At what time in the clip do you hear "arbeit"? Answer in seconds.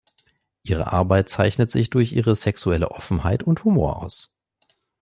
0.91-1.29